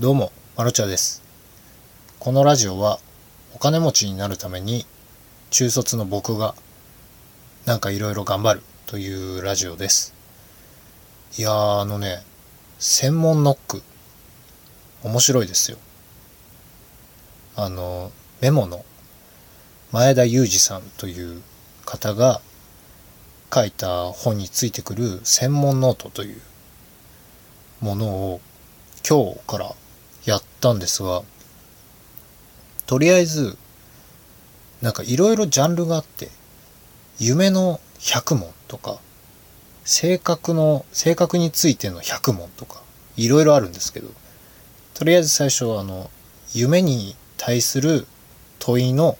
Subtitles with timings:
[0.00, 1.22] どうも、まろちゃです。
[2.18, 2.98] このラジオは
[3.54, 4.86] お金持ちになるために
[5.50, 6.56] 中卒の僕が
[7.64, 10.12] なんかいろいろ頑張るというラジオです。
[11.38, 12.24] いやーあのね、
[12.80, 13.84] 1000問ノック、
[15.04, 15.78] 面白いですよ。
[17.54, 18.84] あの、メモの
[19.92, 21.40] 前田裕二さんという
[21.84, 22.40] 方が
[23.54, 26.40] 書いた本についてくる1000問ノートという
[27.80, 28.40] ものを
[29.08, 29.72] 今日から
[30.26, 31.22] やったんですが、
[32.86, 33.56] とりあえず、
[34.82, 36.30] なんかいろいろジャンルがあって、
[37.18, 38.98] 夢の100問とか、
[39.84, 42.82] 性格の、性格についての100問とか、
[43.16, 44.08] いろいろあるんですけど、
[44.94, 46.10] とりあえず最初はあの、
[46.52, 48.06] 夢に対する
[48.58, 49.18] 問いの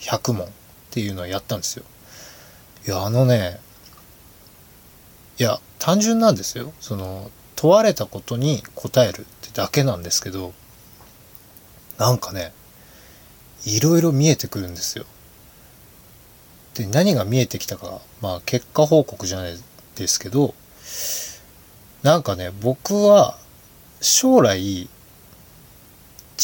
[0.00, 0.50] 100問っ
[0.90, 1.84] ていうのをやったんですよ。
[2.86, 3.60] いや、あのね、
[5.38, 6.72] いや、単純なんですよ。
[6.80, 7.30] その、
[7.62, 10.52] 問われたことに答えるってだけなんですけど、
[11.96, 12.52] なんかね、
[13.64, 15.04] いろいろ見えてくるんですよ。
[16.74, 19.54] で、何が見えてきたか、まあ結果報告じゃない
[19.94, 20.56] ですけど、
[22.02, 23.38] なんかね、僕は
[24.00, 24.88] 将来、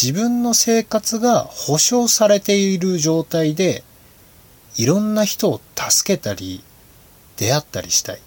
[0.00, 3.82] 自分の生活が保障されている状態で、
[4.76, 6.62] いろんな人を助けたり、
[7.38, 8.20] 出会ったりしたい。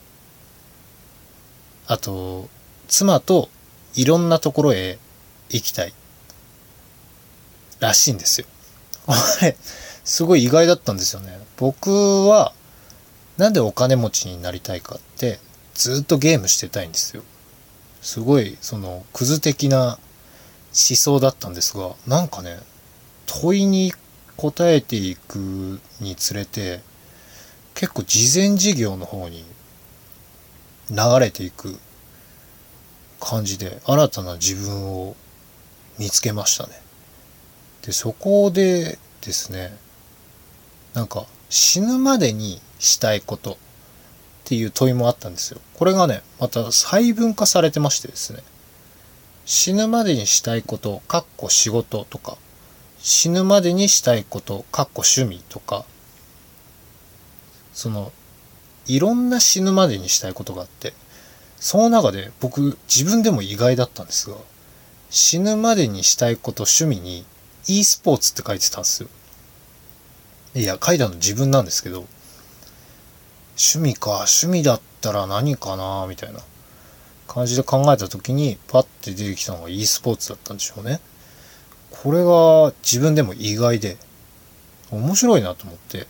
[1.88, 2.50] あと、
[2.92, 3.47] 妻と
[3.95, 5.00] いろんなところへ
[5.50, 5.94] 行きたい。
[7.80, 8.48] らしいんですよ。
[9.08, 9.56] あれ、
[10.03, 11.39] すごい意外だったんですよね。
[11.56, 11.89] 僕
[12.28, 12.53] は、
[13.38, 15.39] なんでお金持ちになりたいかって、
[15.73, 17.23] ずっとゲームしてたいんですよ。
[18.02, 19.98] すごい、その、クズ的な思
[20.73, 22.59] 想だったんですが、なんかね、
[23.26, 23.94] 問いに
[24.36, 26.81] 答えていくにつれて、
[27.73, 29.45] 結構事前事業の方に
[30.89, 31.80] 流れていく
[33.22, 35.16] 感じで新たな自分を
[35.97, 36.73] 見つけましたね。
[37.83, 39.77] で、そこでですね、
[40.94, 43.55] なんか死ぬまでにしたいことっ
[44.45, 45.61] ていう問いもあったんですよ。
[45.76, 48.42] これがね、また細分化されてましてですね、
[49.45, 52.38] 死ぬまでにしたいこと、かっこ仕事とか、
[52.99, 55.86] 死ぬまでにしたいこと、かっこ趣味とか、
[57.73, 58.11] その、
[58.88, 60.93] いろんな死ぬまでにしたいことがあって、
[61.61, 64.36] その中で僕自分でも意外だったんですが、
[65.11, 67.23] 死ぬまでにしたいこと趣味に
[67.67, 69.10] e スポーツって書いてたんですよ。
[70.55, 72.08] いや、書いたの自分なんですけど、
[73.55, 76.39] 趣味か、趣味だったら何かなみたいな
[77.27, 81.00] 感じで考えた時にパッて出てきたのが e スポーツだったんでしょうね。
[81.92, 83.98] これが自分でも意外で、
[84.89, 86.08] 面白いなと思って、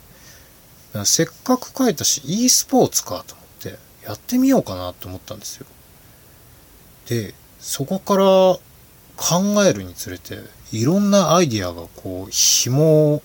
[1.04, 3.36] せっかく書いたし e スポーツかと、
[4.04, 5.66] やってみようかなと思ったんですよ。
[7.08, 8.24] で、そこから
[9.16, 10.40] 考えるにつれて、
[10.72, 13.22] いろんなアイディアがこう、紐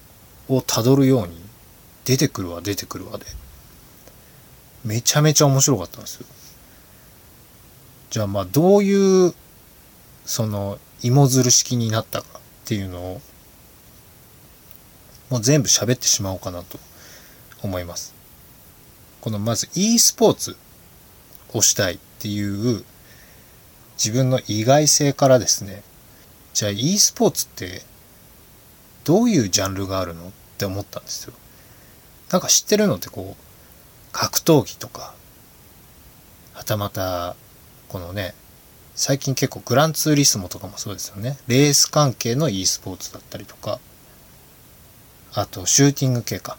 [0.48, 1.40] をたどるように
[2.04, 3.24] 出てくるわ出てくるわで、
[4.84, 6.26] めちゃめちゃ面白かったんですよ。
[8.10, 9.34] じゃあまあどういう、
[10.24, 13.20] その、芋づる式になったかっていうのを、
[15.30, 16.78] もう全部喋ってしまおうかなと
[17.62, 18.14] 思います。
[19.20, 20.56] このまず e スポーツ
[21.56, 22.84] をしたいっていう
[23.96, 25.82] 自分の意外性からですね、
[26.54, 27.82] じゃあ e スポーツって
[29.04, 31.32] どういうジャンルがあるのって思ったんですよ。
[32.30, 33.42] なんか知ってるのってこう、
[34.12, 35.14] 格闘技とか、
[36.54, 37.36] はたまた、
[37.88, 38.34] このね、
[38.94, 41.38] 最近結構グランツーリスモとかもそうですよね。
[41.46, 43.78] レース関係の e スポーツだったりとか、
[45.34, 46.58] あとシューティング系か。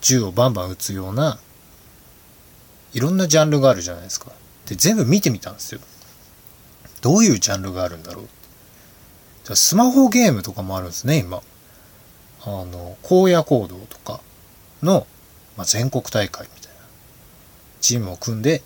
[0.00, 1.38] 銃をバンバン撃つような、
[2.98, 4.32] いろんなジャンルがあるじゃないですか。
[4.66, 5.80] で、全部見てみたんですよ。
[7.00, 9.54] どういうジャンルがあるんだろう。
[9.54, 11.40] スマホゲームとかもあるんですね、今。
[12.42, 14.20] あの、荒野行動とか
[14.82, 15.06] の、
[15.56, 16.78] まあ、全国大会みたいな。
[17.80, 18.64] チームを組んで、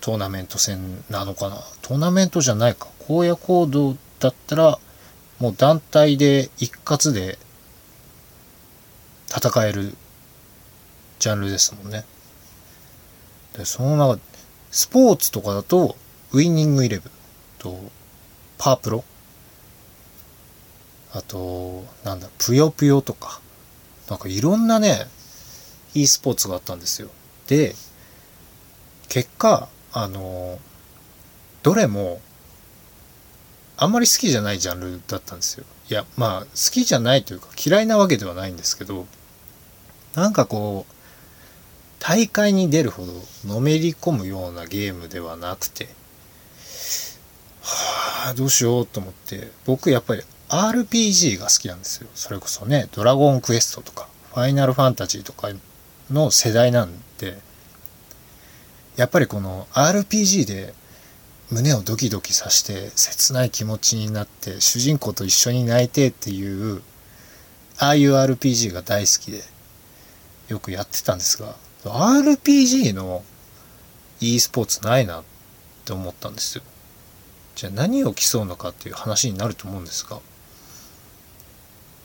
[0.00, 1.56] トーナメント戦なのかな。
[1.82, 2.86] トーナメントじゃないか。
[3.08, 4.78] 荒野行動だったら、
[5.40, 7.40] もう団体で一括で
[9.28, 9.96] 戦える
[11.18, 12.04] ジャンルですもんね。
[13.58, 14.20] で、その中、
[14.70, 15.96] スポーツとかだと、
[16.30, 17.12] ウィニングイレブン
[17.58, 17.76] と、
[18.56, 19.04] パープロ
[21.12, 23.40] あと、なんだ、ぷよぷよとか、
[24.08, 25.08] なんかいろんなね、
[25.92, 27.08] e スポーツがあったんですよ。
[27.48, 27.74] で、
[29.08, 30.60] 結果、あの、
[31.64, 32.20] どれも、
[33.76, 35.64] あんまり好きじゃないジャンルだったんですよ。
[35.90, 39.06] いや、まあ、好きじゃないというか嫌いなわけではないんですけど、
[40.14, 40.97] なんかこう、
[42.00, 43.12] 大会に出るほど
[43.46, 45.88] のめり込むようなゲームではなくて、
[47.62, 52.08] はあどうしようと思って僕やっぱり RPG が好きなんですよ。
[52.14, 55.48] それこそねドラゴンクエストとかファイナルファンタジーとか
[56.10, 57.38] の世代なんで
[58.96, 60.74] やっぱりこの RPG で
[61.50, 66.82] 胸をドキドキさして切ない気持ちになって主人公と一緒に泣いてっていう
[67.78, 69.42] ああいう RPG が大好きで
[70.48, 73.22] よくやってたんですが RPG の
[74.20, 75.24] e スポーツないなっ
[75.84, 76.64] て思ったんですよ。
[77.54, 80.20] じゃあ何を競うのかっていう話になると思うんですが。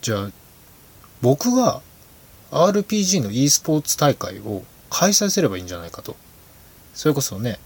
[0.02, 0.32] じゃあ
[1.22, 1.82] 僕が
[2.52, 6.16] RPG の e スポーツ大会を開催すればいいんじゃないかと。
[6.94, 7.60] それこそね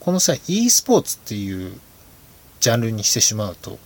[0.00, 1.78] この際 e スポーツっていう
[2.60, 3.78] ジャンルにしてしまうと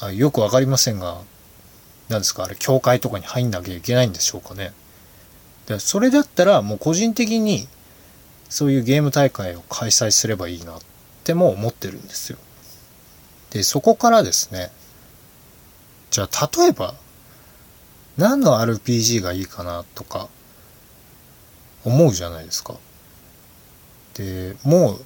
[0.00, 1.18] あよく分かりませんが
[2.08, 4.72] 何ですかあれ協会とかに入んなきゃいけないんでしょうかね。
[5.68, 7.68] でそれだったらもう個人的に
[8.48, 10.80] そういうゲーム大会を開催すればいいなっ
[11.24, 12.38] ても思ってるんですよ。
[13.50, 14.70] でそこからですね
[16.10, 16.94] じゃあ例えば
[18.16, 20.28] 何の RPG がいいかなとか
[21.84, 22.74] 思うじゃないですか。
[24.14, 25.04] でもう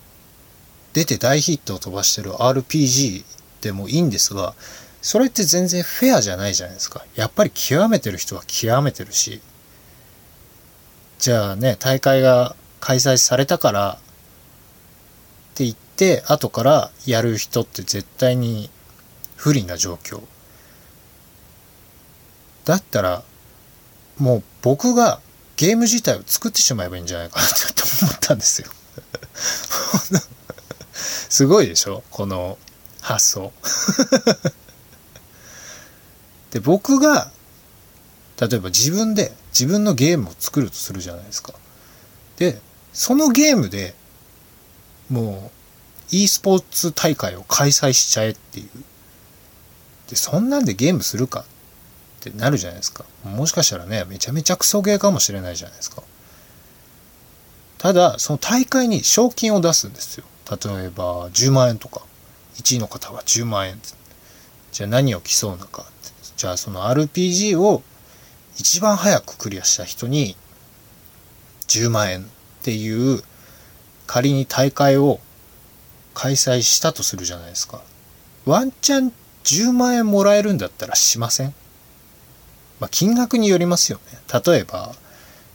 [0.92, 3.24] 出て大ヒットを飛ばしてる RPG
[3.62, 4.54] でもいいんですが
[5.00, 7.04] それって全然フェアじゃないじゃないですか。
[7.16, 9.40] やっぱり極めてる人は極めてるし。
[11.22, 13.96] じゃあね大会が開催されたからっ
[15.54, 18.70] て言って後からやる人って絶対に
[19.36, 20.20] 不利な状況。
[22.64, 23.22] だったら
[24.18, 25.20] もう僕が
[25.56, 27.54] ゲーム自体を作ってしまえばいいんじゃないかなって
[28.02, 28.68] 思ったんですよ。
[30.92, 32.02] すごいでしょ？
[32.10, 32.58] この
[33.00, 33.52] 発想。
[36.50, 37.30] で僕が
[38.40, 41.52] 例えば自分で自分のゲームを作るとするじゃないですか。
[42.36, 42.60] で
[42.92, 43.94] そのゲームで
[45.08, 45.50] も
[46.12, 48.68] う e スポーツ大会を開催しちゃえっていう。
[50.08, 51.44] でそんなんでゲームするかっ
[52.20, 53.04] てなるじゃないですか。
[53.24, 56.02] もしかしたらねめちゃめちゃクソゲーかもしれないじゃないですか。
[57.78, 60.24] ただその大会に賞金を出すんですよ。
[60.50, 60.56] 例
[60.86, 62.02] えば10万円とか。
[62.56, 63.80] 1位の方は10万円。
[64.72, 65.84] じゃあ何を競うのか
[66.36, 67.82] じゃあその RPG を
[68.56, 70.36] 一番早くクリアした人に
[71.68, 72.24] 10万円っ
[72.62, 73.22] ていう
[74.06, 75.20] 仮に大会を
[76.14, 77.80] 開催したとするじゃないですか
[78.44, 79.12] ワンチャン
[79.44, 81.54] 10万円もらえるんだったらしません？
[82.80, 84.94] まあ金額によりますよね例えば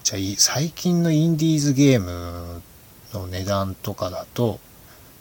[0.03, 2.61] じゃあ最近のインディーズゲーム
[3.13, 4.59] の値段とかだと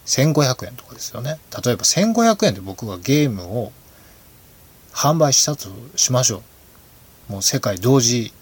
[0.07, 1.39] 1500円とかですよね。
[1.65, 3.73] 例えば1500円で僕がゲームを
[4.93, 6.43] 販売したとしましょう。
[7.29, 8.33] もう世界同時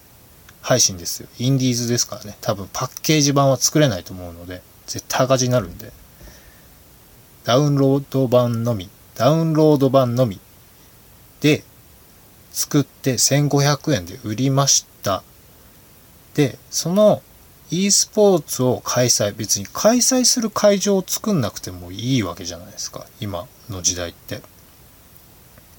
[0.60, 1.28] 配信ですよ。
[1.38, 2.36] インディーズですからね。
[2.40, 5.92] 多分パッケージ版は作れないと思うので、絶対赤字になるんで。
[7.44, 10.40] ダウンロード版のみ、ダウンロード版のみ
[11.40, 11.62] で
[12.52, 15.22] 作って1500円で売りました。
[16.34, 17.22] で、その
[17.70, 23.06] e スポーツを開催、別に開催する会場を作んなくてもいいわけじゃないですか。
[23.20, 24.40] 今の時代って。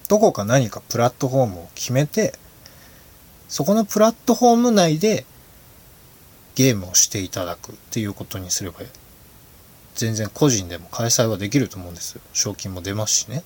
[0.08, 2.38] どこか何かプラットフォームを決めて、
[3.48, 5.26] そこのプラットフォーム内で
[6.56, 8.80] ゲームをしていただくっていうことにすれば
[9.96, 12.22] 全然個人でも開催はできると思うんですよ。
[12.34, 13.44] 賞金も出ますしね。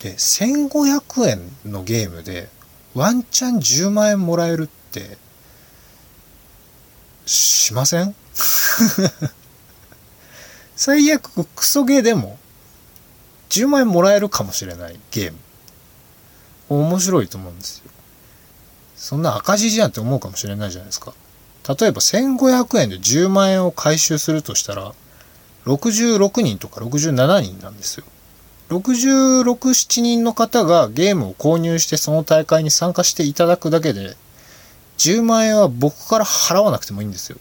[0.00, 1.40] で、1500円
[1.72, 2.48] のゲームで
[2.94, 5.16] ワンチャン10万円もらえるって
[7.26, 8.14] しません？
[10.76, 12.38] 最悪クソゲーでも
[13.50, 15.38] 10万円もらえるかもしれないゲーム。
[16.68, 17.90] 面白いと思うんですよ。
[18.98, 21.14] そんな赤字じゃんって思うかもしれないじゃないですか。
[21.68, 24.92] 例えば1500円で10万円を回収するとしたら、
[25.64, 28.04] 66人とか67人なんですよ。
[28.70, 34.16] 66、7人の方がゲームを購入してその大会に参加していただくだけで、
[34.98, 37.38] 10万円は僕から払わなくてもいいんですよ。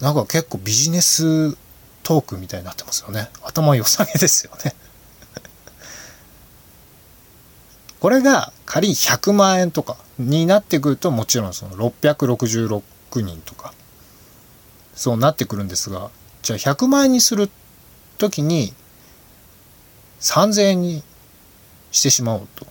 [0.00, 1.54] なんか結構ビジネス
[2.02, 3.28] トークみたいになってますよね。
[3.44, 4.74] 頭良さげですよね。
[8.02, 12.82] これが仮に100万円とかになってくるともちろんその666
[13.20, 13.72] 人とか
[14.92, 16.10] そうなってくるんですが
[16.42, 17.48] じゃあ100万円にする
[18.18, 18.72] 時に
[20.18, 21.04] 3000円に
[21.92, 22.66] してしまおうと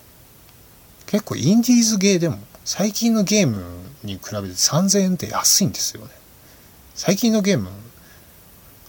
[1.06, 3.64] 結構インディーズゲーでも最近のゲーム
[4.04, 6.12] に比べて3000円って安いんですよね。
[6.94, 7.70] 最近のゲーム、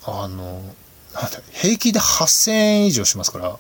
[0.05, 0.55] あの、
[1.15, 3.59] なんだ、平気で8000円以上しますから、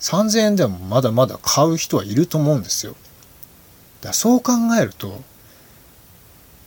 [0.00, 2.94] 3000円でもまだまだ買う人はいると思うんですよ。
[4.02, 5.22] だそう考えると、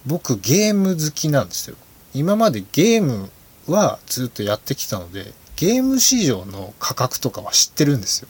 [0.05, 1.75] 僕ゲーム好きなんですよ。
[2.13, 3.29] 今までゲーム
[3.67, 8.29] はずっとやってきたので、ゲーム市場の価格とかは知ってるんですよ。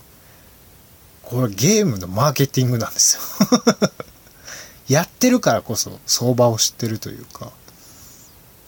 [1.24, 3.62] これゲームのマーケティングなんですよ
[4.89, 7.51] やってるからこそ相場を知ってるというか、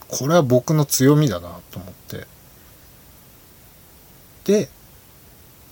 [0.08, 2.28] これは僕の強みだなと思って。
[4.44, 4.70] で、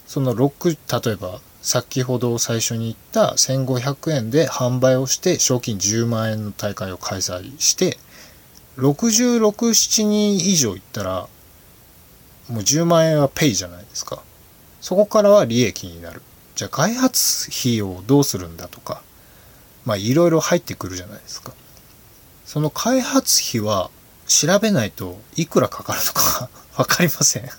[0.10, 8.00] その6、例えば先ほど最初に言った1500円で販売をして賞金10万円の大会を開催して
[8.78, 11.28] 66、7人以上いったら
[12.50, 14.24] もう10万円はペイじゃないですか。
[14.82, 16.24] そこからは利益になる。
[16.56, 19.04] じゃあ開発費をどうするんだとか、
[19.86, 21.54] まあいろいろ入ってくるじゃないですか。
[22.46, 23.92] その開発費は
[24.25, 27.50] 調べないといくらかかるのか わかりません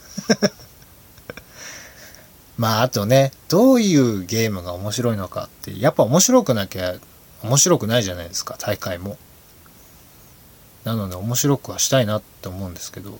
[2.60, 6.96] まああとね、どういうゲームが面白いのかって、やっぱ面白くなきゃ
[7.42, 9.16] 面白くないじゃないですか、大会も。
[10.84, 13.18] なので面白くはしたいなって思うんですけど、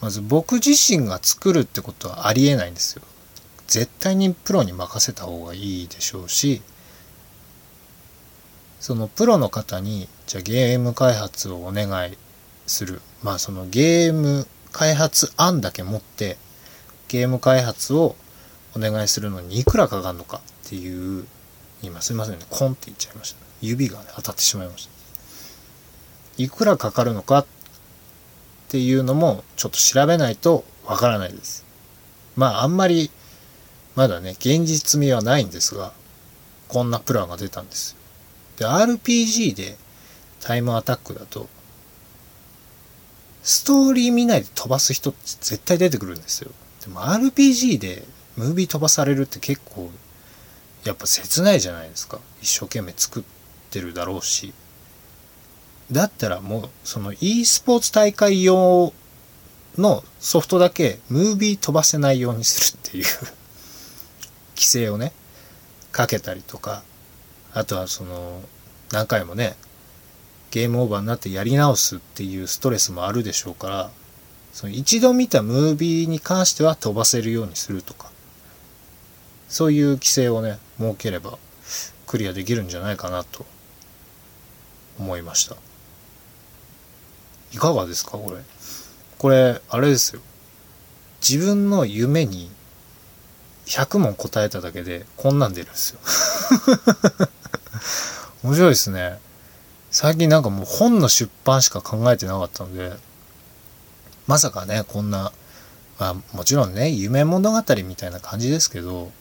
[0.00, 3.02] まず僕自身が作るってことはありえないんですよ。
[3.68, 6.62] 絶対にプロに任せた方がいいでしょうし、
[8.80, 12.18] そのプロの方に、じゃあゲーム開発をお願い
[12.66, 13.02] する。
[13.22, 16.38] まあそのゲーム開発案だけ持って、
[17.06, 18.16] ゲーム開発を
[18.76, 21.26] お願いするのにいくらかかるのかっていう、
[21.82, 23.38] 今すいませんね、コンって言っちゃいました。
[23.60, 24.92] 指がね、当たってしまいました。
[26.38, 27.46] いくらかかるのかっ
[28.72, 31.66] っていうのもちょっと調べないとわからないです。
[32.36, 33.10] まああんまり
[33.94, 35.92] まだね、現実味はないんですが、
[36.68, 37.94] こんなプランが出たんです
[38.56, 39.76] で、RPG で
[40.40, 41.50] タイムアタックだと、
[43.42, 46.50] ストーリー見ないで飛ばす人って絶対出てくるんですよ。
[46.80, 48.02] でも RPG で
[48.36, 49.90] ムービー飛ばされるって結構、
[50.84, 52.18] やっぱ切ないじゃないですか。
[52.40, 53.22] 一生懸命作っ
[53.70, 54.52] てるだろうし。
[55.90, 58.92] だったらもう、その e スポーツ大会用
[59.78, 63.04] のソフトだけムービー飛ばせないようにするっていう
[64.56, 65.12] 規制をね、
[65.92, 66.82] かけたりとか、
[67.52, 68.42] あとはその、
[68.90, 69.56] 何回もね、
[70.50, 73.90] ゲームオーバーになってやり直すっていうストレスもあるでしょうから、
[74.52, 78.11] その一度見たムービーに関しては飛ばせるようにするとか、
[79.52, 81.36] そういう規制をね、設ければ
[82.06, 83.44] クリアできるんじゃないかなと
[84.98, 85.56] 思いました。
[87.52, 88.40] いかがですかこれ。
[89.18, 90.22] これ、あれですよ。
[91.20, 92.50] 自分の夢に
[93.66, 96.00] 100問答えただけでこんなん出るんですよ。
[98.44, 99.20] 面白いですね。
[99.90, 102.96] 最近なんかもう本の出版しか考えてなかったので、
[104.26, 105.30] まさかね、こんな、
[105.98, 109.12] まあもちろんね、夢物語みたいな感じですけど、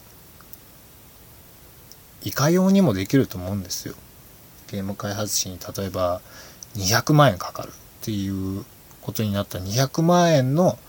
[2.23, 3.95] いかようにもできると思うんですよ。
[4.67, 6.21] ゲーム開発費に例えば
[6.75, 7.71] 200万円かかる。
[8.01, 8.65] っていう
[9.01, 10.79] ことになった200万円の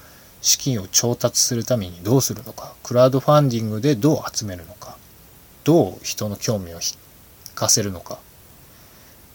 [0.40, 4.96] 資金を調達するためにどうするのか、クラウドファンディングでどう集めるのか、
[5.62, 6.96] どう人の興味を引
[7.54, 8.18] かせるのかっ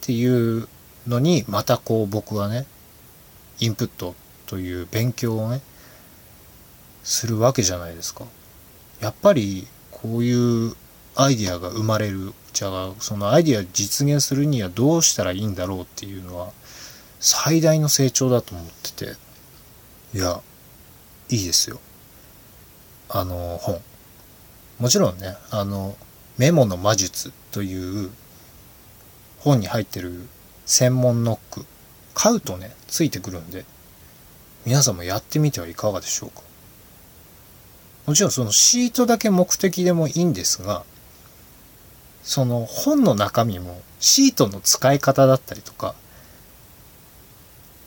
[0.01, 0.67] ていう
[1.07, 2.65] のにまたこう僕はね、
[3.59, 4.15] インプット
[4.47, 5.61] という勉強をね、
[7.03, 8.25] するわけじゃないですか。
[9.01, 10.75] やっぱりこういう
[11.19, 12.33] アイディアが生まれる。
[12.53, 16.51] じゃあそのアイディア実現するにはどうしたらいいんだろうっていうのは
[17.19, 19.15] 最大の成長だと思ってて、
[20.13, 20.41] いや、
[21.29, 21.79] いいですよ。
[23.09, 23.81] あの、本。
[24.79, 25.95] もちろんね、あの、
[26.38, 28.12] メモの魔術という
[29.39, 30.27] 本に入ってる
[30.65, 31.65] 専門ノック、
[32.13, 33.65] 買うとね、ついてくるんで、
[34.65, 36.41] 皆さんもやってみてはいかがでしょうか。
[38.05, 40.83] もちろんそのシートだけ目的でもいいんですが、
[42.27, 45.96] その本の中身もシートの使い方だったりとか、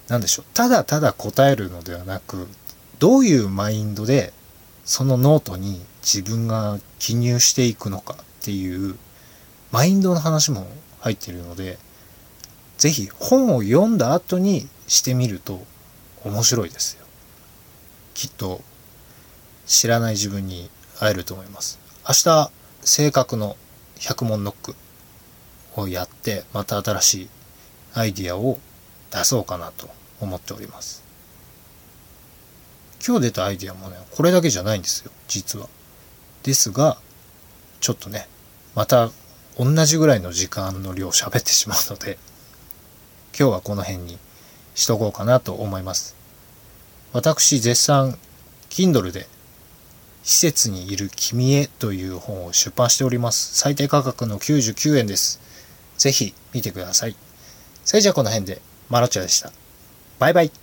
[0.08, 2.48] 何でしょう、ただただ答えるのではなく、
[2.98, 4.32] どういうマインドで
[4.86, 8.96] そのノートに自分が記入していくのかっていう
[9.72, 10.66] マインドの話も
[11.00, 11.78] 入っているので、
[12.78, 15.60] ぜひ本を読んだ後にしてみると
[16.24, 17.04] 面白いですよ。
[18.14, 18.62] きっと
[19.66, 21.78] 知らない自分に会えると思います。
[22.08, 23.58] 明日、性格の
[24.00, 24.74] 100問ノック
[25.76, 27.28] をやって、また新しい
[27.94, 28.58] アイディアを
[29.10, 29.88] 出そうかなと
[30.20, 31.04] 思っております。
[33.06, 35.68] 今日出たアイディアもね、これだけじゃないんですよ、実は。
[36.42, 36.98] ですが、
[37.80, 38.28] ちょっとね、
[38.74, 39.10] また
[39.58, 42.18] 同じぐらいの時間の量 喋ってしまうので、
[43.38, 44.18] 今日はこの辺に
[44.74, 46.14] しとこうかなと思います。
[47.12, 48.18] 私絶賛
[48.68, 49.28] Kindle で
[50.30, 53.56] 施設にいる君へという本を出版しております。
[53.56, 55.40] 最低価格の99円です。
[55.98, 57.16] ぜひ見てください。
[57.84, 59.50] それじゃあこの辺でマロチャでした。
[60.20, 60.59] バイバイ。